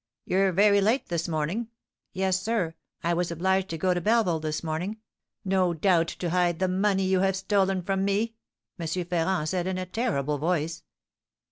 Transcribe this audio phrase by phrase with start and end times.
[0.25, 1.67] 'You're very late this morning.'
[2.11, 4.97] 'Yes, sir; I was obliged to go to Belleville this morning.'
[5.45, 8.33] 'No doubt to hide the money you have stolen from me!'
[8.79, 8.87] M.
[8.87, 10.81] Ferrand said, in a terrible voice."